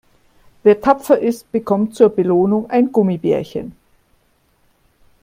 Wer 0.63 0.81
tapfer 0.81 1.19
ist, 1.19 1.51
bekommt 1.51 1.93
zur 1.93 2.09
Belohnung 2.09 2.67
ein 2.71 2.91
Gummibärchen. 2.91 3.73